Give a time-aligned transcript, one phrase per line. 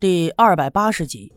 [0.00, 1.32] 第二百八十集，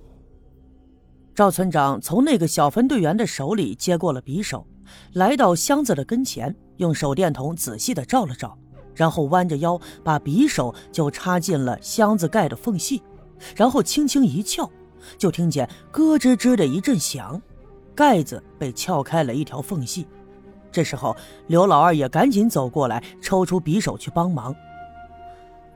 [1.33, 4.67] 赵村长从那个小分队员的手里接过了匕首，
[5.13, 8.55] 来到箱子的跟前，用手电筒仔细的照了照，
[8.93, 13.01] 然后弯着腰把匕首就插进了箱子盖的缝隙，
[13.55, 14.69] 然后轻轻一撬，
[15.17, 17.41] 就听见咯吱吱的一阵响，
[17.95, 20.05] 盖子被撬开了一条缝隙。
[20.71, 21.17] 这时候，
[21.47, 24.55] 刘老二也赶紧走过来，抽出匕首去帮忙。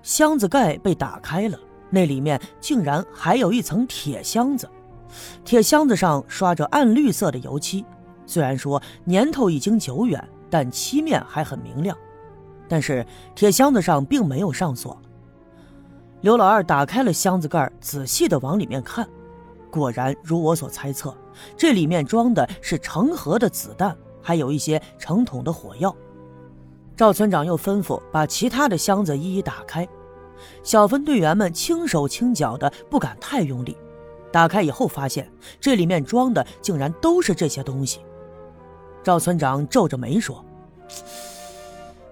[0.04, 1.60] 箱子盖被打开了。
[1.96, 4.70] 那里面竟然还有一层铁箱子，
[5.46, 7.86] 铁箱子上刷着暗绿色的油漆，
[8.26, 11.98] 虽然说年头已经久远，但漆面还很明亮。
[12.68, 15.02] 但是铁箱子上并没有上锁。
[16.20, 19.08] 刘老二打开了箱子盖，仔细的往里面看，
[19.72, 21.16] 果然如我所猜测，
[21.56, 25.96] 这里面装的是成盒的子弹，还有一些成桶的火药。
[26.98, 29.88] 赵村长又吩咐把其他的箱子一一打开。
[30.64, 33.78] 小分队员们轻手轻脚的，不敢太用力。
[34.32, 38.02] 打开以后，发现这里面装的竟然都是这些东西。
[39.04, 40.44] 赵村长皱着眉说：“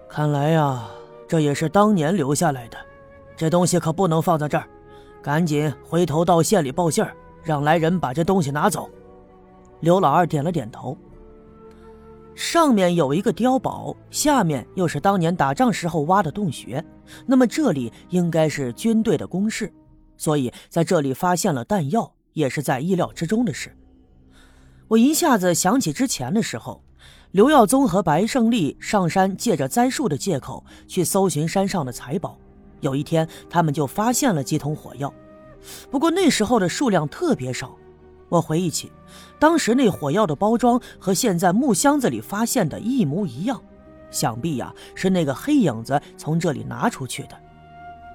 [0.08, 0.88] 看来呀，
[1.28, 2.78] 这也是当年留下来的。
[3.36, 4.68] 这东西可不能放在这儿，
[5.22, 8.90] 赶紧回头到县里报信儿，让来人把这东西拿走。”
[9.82, 10.98] 刘老二点了点头。
[12.36, 16.84] 上面有一个碉堡，下面又是当年打仗时候挖的洞穴，
[17.26, 19.72] 那么这里应该是军队的工事，
[20.18, 23.76] 所以在这里发现了弹药也是在意料之中的事。
[24.88, 26.84] 我一下子想起之前的时候，
[27.32, 32.38] 刘耀宗和白胜利上山借着栽树的借口去搜寻山上的财宝，
[32.82, 35.14] 有一天他们就发现了几桶火药，
[35.92, 37.78] 不过那时候的数量特别少。
[38.34, 38.92] 我回忆起，
[39.38, 43.62] 当时那火药的包装和现在木箱子里发现的一模一样，
[44.10, 47.38] 想必呀是那个黑影子从这里拿出去的。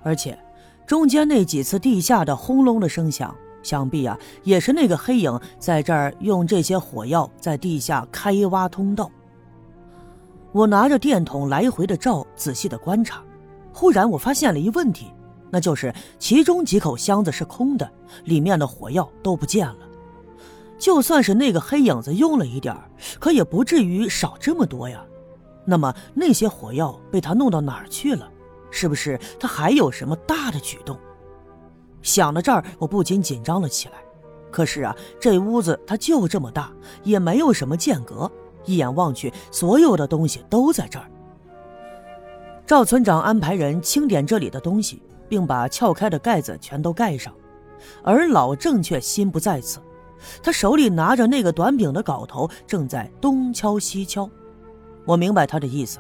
[0.03, 0.37] 而且，
[0.85, 9.09] 中间那几次地下的轰隆的声响，想必呀也是那个黑影在这儿用这些火药在地下开挖通道。
[10.51, 13.23] 我拿着电筒来回的照，仔细的观察，
[13.73, 15.13] 忽然我发现了一问题，
[15.49, 17.89] 那就是其中几口箱子是空的，
[18.25, 19.77] 里面的火药都不见了。
[20.79, 22.75] 就算是那个黑影子用了一点
[23.19, 25.05] 可也不至于少这么多呀。
[25.65, 28.31] 那么那些火药被他弄到哪儿去了？
[28.71, 30.97] 是不是他还有什么大的举动？
[32.01, 33.95] 想到这儿，我不禁紧张了起来。
[34.51, 36.73] 可是啊，这屋子它就这么大，
[37.03, 38.31] 也没有什么间隔，
[38.65, 41.11] 一眼望去，所有的东西都在这儿。
[42.67, 47.35] 赵村长安排人清点这里的东西，并把撬开的盖子全都盖上，
[48.03, 49.81] 而老郑却心不在此。
[50.43, 54.29] 他手里拿着那个短柄的镐头，正在东敲西敲。
[55.05, 55.99] 我明白他的意思，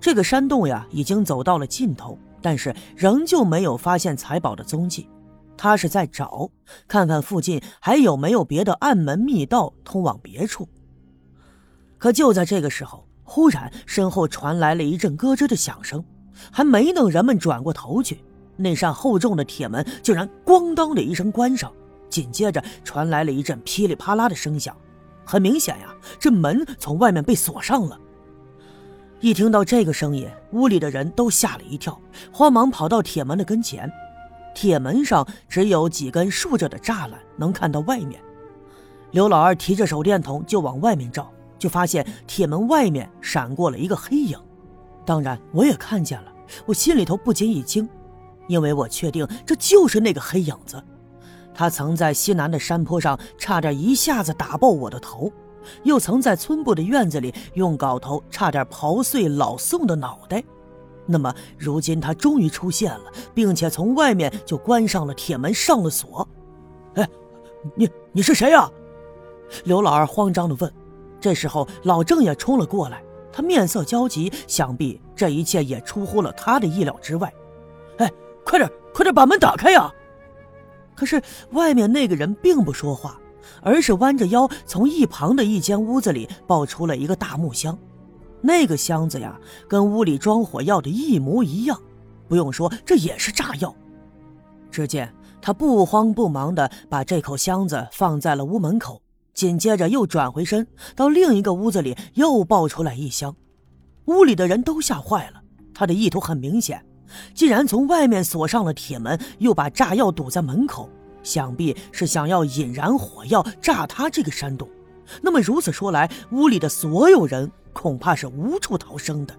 [0.00, 5.08] 这个山洞呀，已经走到了尽头，但是仍旧没有发现财宝的踪迹。
[5.56, 6.50] 他是在找，
[6.88, 10.68] 看看附近还有没有别的暗门密道通往别处。
[11.98, 16.04] 可就在这个时候，忽然身后传来了一阵咯吱的响声，
[16.50, 18.24] 还没等人们转过头去，
[18.56, 21.72] 那扇厚重的铁门竟然“咣当”的一声关上。
[22.12, 24.76] 紧接着传来了一阵噼里啪啦的声响，
[25.24, 27.98] 很明显呀，这门从外面被锁上了。
[29.20, 31.98] 一听到这个声音，屋里的人都吓了一跳，
[32.30, 33.90] 慌忙跑到铁门的跟前。
[34.54, 38.20] 铁门上只有几根竖着的栅栏，能看到外面。
[39.12, 44.38] 刘老二提着手电筒就往外面照，就发现铁门外面闪过了一个黑影。
[45.06, 46.32] 当然，我也看见了，
[46.66, 47.88] 我心里头不禁一惊，
[48.48, 50.82] 因为我确定这就是那个黑影子。
[51.54, 55.30] 他曾在西南的山坡上差点一下子打爆我的头，
[55.82, 60.42] 又曾在村部的院子里用镐头差点刨碎老宋的脑袋。
[61.04, 66.26] 那么如今他终于出现了，并且从外面就关上了铁门，上了锁。
[66.94, 67.08] 哎，
[67.74, 68.70] 你你是谁呀？
[69.64, 70.72] 刘老二慌张地问。
[71.20, 73.02] 这时候老郑也冲了过来，
[73.32, 77.32] 他面色焦急，想必这一切也出乎了他的意料之外。
[77.98, 78.10] 哎，
[78.44, 79.92] 快点快点把门打开呀！
[81.02, 83.18] 可是外面那个人并不说话，
[83.60, 87.76] 而是弯着腰从一旁的一间屋子里抱出了一个大木箱。
[88.40, 89.36] 那个箱子呀，
[89.66, 91.76] 跟屋里装火药的一模一样，
[92.28, 93.74] 不用说，这也是炸药。
[94.70, 99.02] 只见他不慌不忙地把这口箱子放在了屋门口，
[99.34, 103.34] 紧接着又转回身到另一个屋子里又抱出来一箱。
[104.04, 105.42] 屋里的人都吓坏了，
[105.74, 106.80] 他的意图很明显。
[107.34, 110.88] 既然从外面锁上了铁门，又把炸药堵在门口，
[111.22, 114.68] 想必是想要引燃火药炸塌这个山洞。
[115.20, 119.34] 那么如此说来，屋里的所有人恐怕是无处逃生的。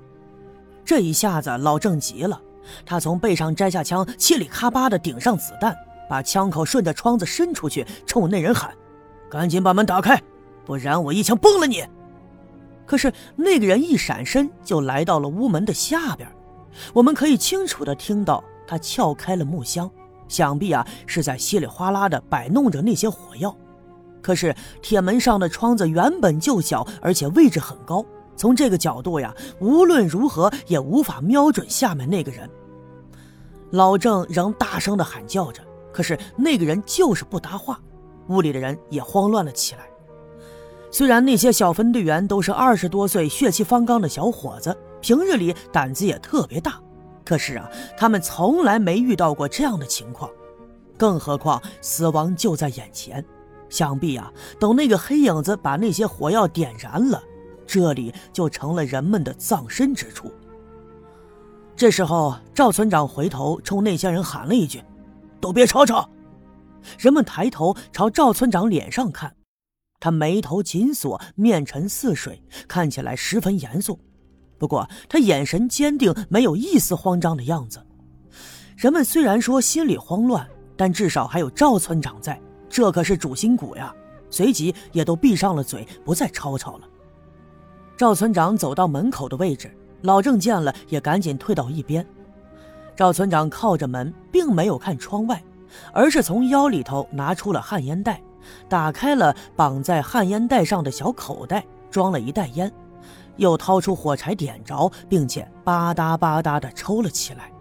[0.85, 2.39] 这一下子，老郑急了，
[2.85, 5.75] 他从背上摘下枪，嘁里咔吧的顶上子弹，
[6.09, 8.73] 把枪口顺着窗子伸出去，冲那人喊
[9.31, 10.21] ：“赶紧把门打开，
[10.65, 11.83] 不然我一枪崩了你！”
[12.85, 16.29] 可是那个人一闪身就来到了屋门的下边，
[16.93, 19.89] 我们可以清楚的听到他撬开了木箱，
[20.27, 23.55] 想必啊是在稀里哗啦的摆弄着那些火药。
[24.21, 28.05] 可是铁门上的窗子原本就小，而且位置很高，
[28.35, 32.49] 从这个角度呀，无论如何也无法瞄准下面那个人。
[33.71, 35.61] 老郑仍大声的喊叫着，
[35.91, 37.79] 可是那个人就是不答话，
[38.29, 39.81] 屋里的人也慌乱了起来。
[40.89, 46.79] 虽然那些小分队员都是二十多岁、血气方刚的小伙子，平日里胆子也特别大，
[47.23, 50.29] 可是啊，他们从来没遇到过这样的情况，
[50.97, 53.23] 更何况死亡就在眼前。
[53.69, 57.23] 想必啊，等那个黑影子把那些火药点燃了，
[57.65, 60.31] 这里就成了人们的葬身之处。
[61.75, 64.83] 这时候，赵村长回头冲那些人喊了一句
[65.41, 66.07] ：“都别吵吵！”
[66.99, 69.35] 人们抬头朝赵村长脸上看，
[69.99, 73.97] 他眉头紧锁，面沉似水，看起来十分严肃。
[74.63, 77.85] 不过他眼神坚定，没有一丝慌张的样子。
[78.77, 82.39] 人们虽然说心里慌乱，但至少还有赵村长在。
[82.69, 83.93] 这可是主心骨呀！
[84.29, 86.87] 随即也都闭上了嘴，不再吵吵了。
[87.97, 89.69] 赵村长走到门口的位置，
[90.03, 92.07] 老郑见了也赶紧退到一边。
[92.95, 95.43] 赵村长靠着门，并没有看窗外，
[95.91, 98.21] 而是从腰里头拿出了旱烟袋，
[98.69, 102.71] 打开了绑在旱烟袋上的小口袋，装了一袋烟，
[103.37, 107.51] 又掏出火柴点着，并且吧嗒吧嗒地抽了起来。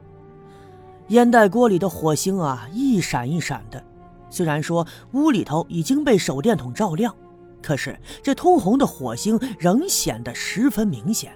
[1.09, 3.83] 烟袋锅里的火星啊，一闪一闪的。
[4.31, 7.15] 虽然说屋里头已经被手电筒照亮，
[7.63, 11.33] 可是这通红的火星仍显得十分明显。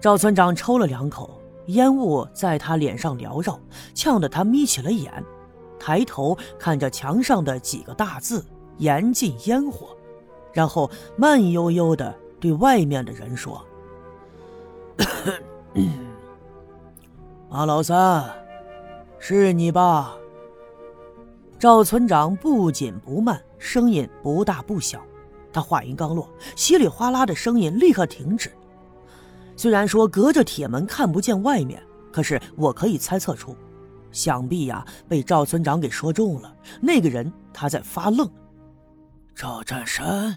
[0.00, 3.58] 赵村长抽了两口烟雾，在他脸上缭绕，
[3.94, 5.24] 呛得他眯起了眼，
[5.78, 8.44] 抬头看着墙上的几个大字
[8.76, 9.96] “严禁烟火”，
[10.52, 13.64] 然后慢悠悠地对外面的人说
[17.48, 18.30] ：“马老三，
[19.18, 20.16] 是你吧？”
[21.58, 25.02] 赵村长不紧不慢，声音不大不小。
[25.52, 28.52] 他话音刚落，稀里哗啦的声音立刻停止。
[29.56, 33.56] 虽然说隔着铁门看不见外面，可是我可以猜测出，
[34.12, 36.54] 想必呀被赵村长给说中了。
[36.78, 38.30] 那个人他在发愣。
[39.34, 40.36] 赵占山，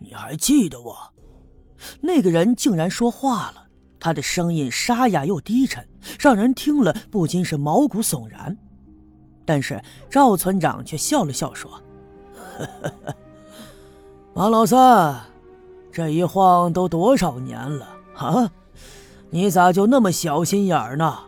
[0.00, 0.96] 你还记得我？
[2.00, 3.66] 那个人竟然说话了，
[3.98, 5.86] 他的声音沙哑又低沉，
[6.18, 8.56] 让人听了不禁是毛骨悚然。
[9.44, 11.70] 但是赵村长却笑了笑说
[14.34, 15.20] ：“马老三，
[15.92, 18.50] 这一晃都多少年了啊？
[19.30, 21.18] 你咋就那么小心眼呢？”